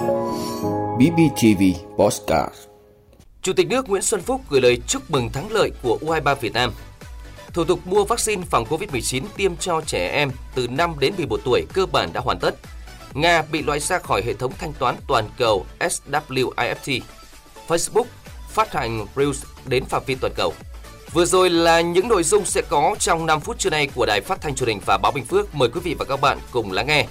[0.00, 1.62] BBTV
[1.96, 2.54] Postcard
[3.42, 6.52] Chủ tịch nước Nguyễn Xuân Phúc gửi lời chúc mừng thắng lợi của U23 Việt
[6.52, 6.72] Nam.
[7.52, 11.66] Thủ tục mua vaccine phòng COVID-19 tiêm cho trẻ em từ 5 đến 11 tuổi
[11.72, 12.54] cơ bản đã hoàn tất.
[13.14, 17.00] Nga bị loại ra khỏi hệ thống thanh toán toàn cầu SWIFT.
[17.68, 18.04] Facebook
[18.48, 20.52] phát hành Reels đến phạm vi toàn cầu.
[21.12, 24.20] Vừa rồi là những nội dung sẽ có trong 5 phút trưa nay của Đài
[24.20, 25.54] Phát thanh Truyền hình và Báo Bình Phước.
[25.54, 27.06] Mời quý vị và các bạn cùng lắng nghe.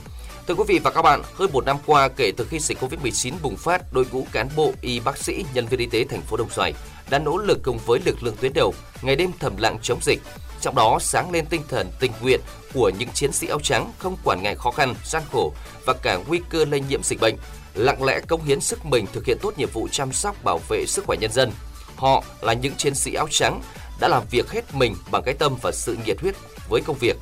[0.49, 3.33] Thưa quý vị và các bạn, hơn một năm qua kể từ khi dịch Covid-19
[3.41, 6.37] bùng phát, đội ngũ cán bộ, y bác sĩ, nhân viên y tế thành phố
[6.37, 6.73] Đồng Xoài
[7.09, 10.19] đã nỗ lực cùng với lực lượng tuyến đầu, ngày đêm thầm lặng chống dịch.
[10.61, 12.39] Trong đó sáng lên tinh thần tình nguyện
[12.73, 15.53] của những chiến sĩ áo trắng không quản ngại khó khăn, gian khổ
[15.85, 17.35] và cả nguy cơ lây nhiễm dịch bệnh,
[17.73, 20.85] lặng lẽ cống hiến sức mình thực hiện tốt nhiệm vụ chăm sóc bảo vệ
[20.87, 21.51] sức khỏe nhân dân.
[21.95, 23.61] Họ là những chiến sĩ áo trắng
[23.99, 26.35] đã làm việc hết mình bằng cái tâm và sự nhiệt huyết
[26.69, 27.17] với công việc.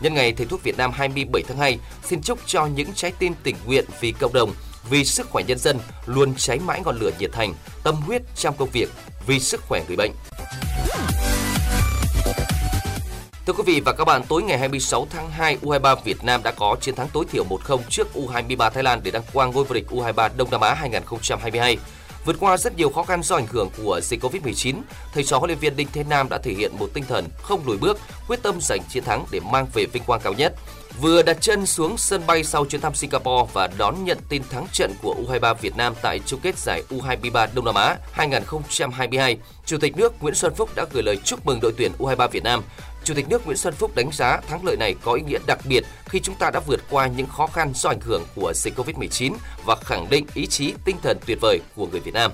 [0.00, 3.34] Nhân ngày Thầy thuốc Việt Nam 27 tháng 2, xin chúc cho những trái tim
[3.42, 4.52] tình nguyện vì cộng đồng,
[4.90, 8.56] vì sức khỏe nhân dân luôn cháy mãi ngọn lửa nhiệt thành, tâm huyết trong
[8.56, 8.88] công việc,
[9.26, 10.12] vì sức khỏe người bệnh.
[13.46, 16.50] Thưa quý vị và các bạn, tối ngày 26 tháng 2, U23 Việt Nam đã
[16.50, 19.74] có chiến thắng tối thiểu 1-0 trước U23 Thái Lan để đăng quang ngôi vô
[19.74, 21.76] địch U23 Đông Nam Á 2022.
[22.28, 24.74] Vượt qua rất nhiều khó khăn do ảnh hưởng của dịch Covid-19,
[25.12, 27.66] thầy trò huấn luyện viên Đinh Thế Nam đã thể hiện một tinh thần không
[27.66, 27.98] lùi bước,
[28.28, 30.54] quyết tâm giành chiến thắng để mang về vinh quang cao nhất.
[31.00, 34.66] Vừa đặt chân xuống sân bay sau chuyến thăm Singapore và đón nhận tin thắng
[34.72, 39.78] trận của U23 Việt Nam tại chung kết giải U23 Đông Nam Á 2022, Chủ
[39.78, 42.62] tịch nước Nguyễn Xuân Phúc đã gửi lời chúc mừng đội tuyển U23 Việt Nam
[43.04, 45.58] Chủ tịch nước Nguyễn Xuân Phúc đánh giá thắng lợi này có ý nghĩa đặc
[45.68, 48.78] biệt khi chúng ta đã vượt qua những khó khăn do ảnh hưởng của dịch
[48.78, 49.32] Covid-19
[49.66, 52.32] và khẳng định ý chí tinh thần tuyệt vời của người Việt Nam.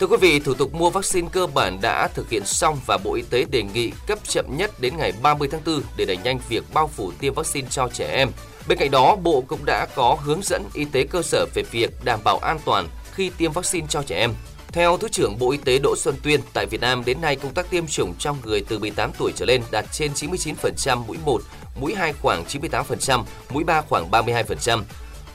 [0.00, 3.14] Thưa quý vị, thủ tục mua vaccine cơ bản đã thực hiện xong và Bộ
[3.14, 6.38] Y tế đề nghị cấp chậm nhất đến ngày 30 tháng 4 để đẩy nhanh
[6.48, 8.30] việc bao phủ tiêm vaccine cho trẻ em.
[8.68, 11.90] Bên cạnh đó, Bộ cũng đã có hướng dẫn y tế cơ sở về việc
[12.04, 14.34] đảm bảo an toàn khi tiêm vaccine cho trẻ em.
[14.68, 17.54] Theo Thứ trưởng Bộ Y tế Đỗ Xuân Tuyên, tại Việt Nam đến nay công
[17.54, 21.42] tác tiêm chủng trong người từ 18 tuổi trở lên đạt trên 99% mũi 1,
[21.80, 24.82] mũi 2 khoảng 98%, mũi 3 khoảng 32%.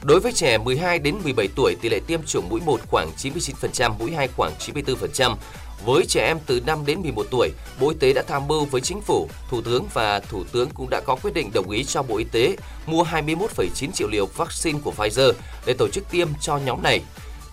[0.04, 3.94] Đối với trẻ 12 đến 17 tuổi, tỷ lệ tiêm chủng mũi 1 khoảng 99%,
[4.00, 5.36] mũi 2 khoảng 94%.
[5.86, 7.50] Với trẻ em từ 5 đến 11 tuổi,
[7.80, 10.90] Bộ Y tế đã tham mưu với Chính phủ, Thủ tướng và Thủ tướng cũng
[10.90, 12.56] đã có quyết định đồng ý cho Bộ Y tế
[12.86, 15.34] mua 21,9 triệu liều vaccine của Pfizer
[15.66, 17.02] để tổ chức tiêm cho nhóm này.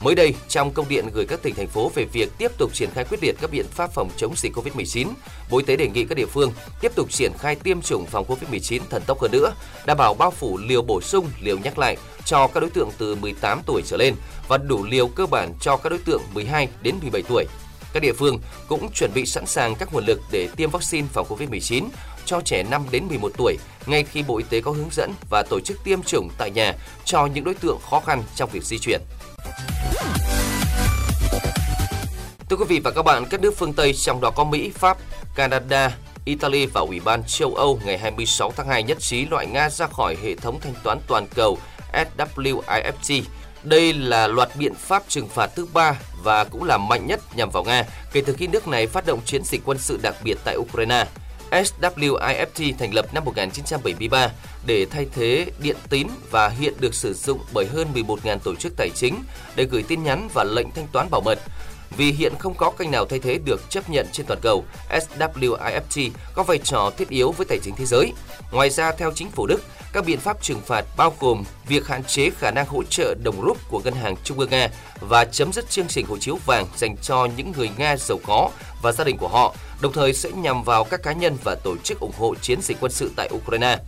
[0.01, 2.91] Mới đây, trong công điện gửi các tỉnh thành phố về việc tiếp tục triển
[2.95, 5.07] khai quyết liệt các biện pháp phòng chống dịch COVID-19,
[5.51, 8.27] Bộ Y tế đề nghị các địa phương tiếp tục triển khai tiêm chủng phòng
[8.29, 9.55] COVID-19 thần tốc hơn nữa,
[9.87, 13.15] đảm bảo bao phủ liều bổ sung, liều nhắc lại cho các đối tượng từ
[13.15, 14.15] 18 tuổi trở lên
[14.49, 17.47] và đủ liều cơ bản cho các đối tượng 12 đến 17 tuổi.
[17.93, 21.27] Các địa phương cũng chuẩn bị sẵn sàng các nguồn lực để tiêm vaccine phòng
[21.29, 21.85] COVID-19
[22.25, 25.43] cho trẻ 5 đến 11 tuổi ngay khi Bộ Y tế có hướng dẫn và
[25.43, 26.75] tổ chức tiêm chủng tại nhà
[27.05, 29.01] cho những đối tượng khó khăn trong việc di chuyển.
[32.51, 34.99] Thưa quý vị và các bạn, các nước phương Tây trong đó có Mỹ, Pháp,
[35.35, 39.71] Canada, Italy và Ủy ban châu Âu ngày 26 tháng 2 nhất trí loại Nga
[39.71, 41.59] ra khỏi hệ thống thanh toán toàn cầu
[41.93, 43.23] SWIFT.
[43.63, 47.51] Đây là loạt biện pháp trừng phạt thứ ba và cũng là mạnh nhất nhằm
[47.51, 50.39] vào Nga kể từ khi nước này phát động chiến dịch quân sự đặc biệt
[50.45, 51.07] tại Ukraine.
[51.51, 54.31] SWIFT thành lập năm 1973
[54.67, 58.73] để thay thế điện tín và hiện được sử dụng bởi hơn 11.000 tổ chức
[58.77, 59.15] tài chính
[59.57, 61.39] để gửi tin nhắn và lệnh thanh toán bảo mật.
[61.97, 66.11] Vì hiện không có kênh nào thay thế được chấp nhận trên toàn cầu, SWIFT
[66.35, 68.13] có vai trò thiết yếu với tài chính thế giới.
[68.53, 72.05] Ngoài ra, theo chính phủ Đức, các biện pháp trừng phạt bao gồm việc hạn
[72.05, 74.69] chế khả năng hỗ trợ đồng rúp của ngân hàng Trung ương Nga
[75.01, 78.51] và chấm dứt chương trình hộ chiếu vàng dành cho những người Nga giàu có
[78.83, 81.77] và gia đình của họ, đồng thời sẽ nhằm vào các cá nhân và tổ
[81.77, 83.79] chức ủng hộ chiến dịch quân sự tại Ukraine.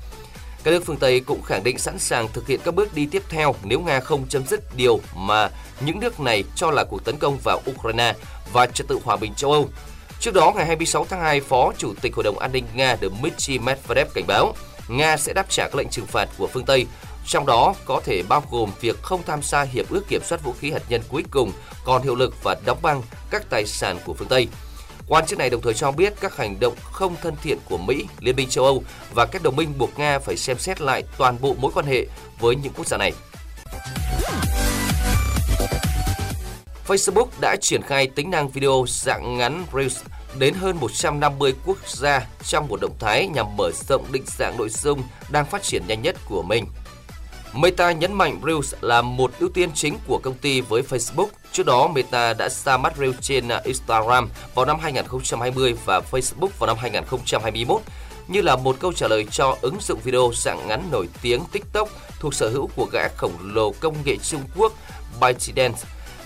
[0.65, 3.23] Các nước phương Tây cũng khẳng định sẵn sàng thực hiện các bước đi tiếp
[3.29, 7.17] theo nếu Nga không chấm dứt điều mà những nước này cho là cuộc tấn
[7.17, 8.15] công vào Ukraine
[8.53, 9.69] và trật tự hòa bình châu Âu.
[10.21, 13.59] Trước đó, ngày 26 tháng 2, Phó Chủ tịch Hội đồng An ninh Nga Dmitry
[13.59, 14.55] Medvedev cảnh báo
[14.89, 16.87] Nga sẽ đáp trả các lệnh trừng phạt của phương Tây,
[17.27, 20.55] trong đó có thể bao gồm việc không tham gia hiệp ước kiểm soát vũ
[20.61, 21.53] khí hạt nhân cuối cùng
[21.85, 24.49] còn hiệu lực và đóng băng các tài sản của phương Tây.
[25.09, 28.05] Quan chức này đồng thời cho biết các hành động không thân thiện của Mỹ,
[28.21, 28.83] Liên minh châu Âu
[29.15, 32.07] và các đồng minh buộc Nga phải xem xét lại toàn bộ mối quan hệ
[32.41, 33.13] với những quốc gia này.
[36.87, 39.99] Facebook đã triển khai tính năng video dạng ngắn Reels
[40.39, 44.69] đến hơn 150 quốc gia trong một động thái nhằm mở rộng định dạng nội
[44.69, 46.67] dung đang phát triển nhanh nhất của mình.
[47.55, 51.27] Meta nhấn mạnh Reels là một ưu tiên chính của công ty với Facebook.
[51.53, 56.67] Trước đó, Meta đã ra mắt Reels trên Instagram vào năm 2020 và Facebook vào
[56.67, 57.81] năm 2021.
[58.29, 61.89] như là một câu trả lời cho ứng dụng video dạng ngắn nổi tiếng TikTok
[62.21, 64.73] thuộc sở hữu của gã khổng lồ công nghệ Trung Quốc
[65.21, 65.79] ByteDance.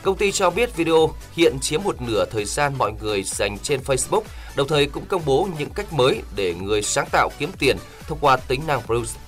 [0.02, 3.80] Công ty cho biết video hiện chiếm một nửa thời gian mọi người dành trên
[3.80, 4.22] Facebook,
[4.56, 7.76] đồng thời cũng công bố những cách mới để người sáng tạo kiếm tiền
[8.06, 9.21] thông qua tính năng Bruce.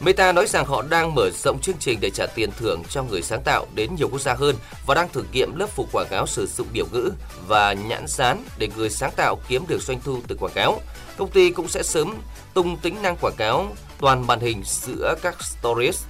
[0.00, 3.22] Meta nói rằng họ đang mở rộng chương trình để trả tiền thưởng cho người
[3.22, 4.56] sáng tạo đến nhiều quốc gia hơn
[4.86, 7.10] và đang thử nghiệm lớp phủ quảng cáo sử dụng biểu ngữ
[7.46, 10.80] và nhãn dán để người sáng tạo kiếm được doanh thu từ quảng cáo.
[11.18, 12.16] Công ty cũng sẽ sớm
[12.54, 13.66] tung tính năng quảng cáo
[13.98, 16.02] toàn màn hình giữa các stories.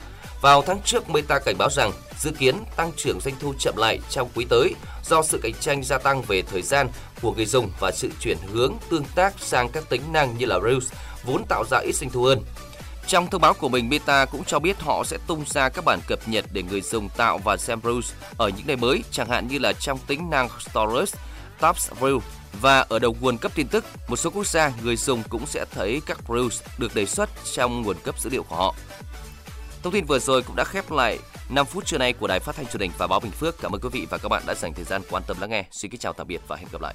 [0.43, 3.99] Vào tháng trước, Meta cảnh báo rằng dự kiến tăng trưởng doanh thu chậm lại
[4.11, 6.89] trong quý tới do sự cạnh tranh gia tăng về thời gian
[7.23, 10.59] của người dùng và sự chuyển hướng tương tác sang các tính năng như là
[10.65, 10.93] Reels
[11.25, 12.43] vốn tạo ra ít doanh thu hơn.
[13.11, 16.01] Trong thông báo của mình, Meta cũng cho biết họ sẽ tung ra các bản
[16.07, 19.49] cập nhật để người dùng tạo và xem rules ở những nơi mới, chẳng hạn
[19.49, 21.15] như là trong tính năng Stories,
[21.61, 22.21] Tabs View
[22.61, 25.65] và ở đầu nguồn cấp tin tức, một số quốc gia người dùng cũng sẽ
[25.71, 28.75] thấy các rules được đề xuất trong nguồn cấp dữ liệu của họ.
[29.83, 31.19] Thông tin vừa rồi cũng đã khép lại
[31.49, 33.61] 5 phút trưa nay của Đài Phát thanh Truyền hình và Báo Bình Phước.
[33.63, 35.65] Cảm ơn quý vị và các bạn đã dành thời gian quan tâm lắng nghe.
[35.71, 36.95] Xin kính chào tạm biệt và hẹn gặp lại.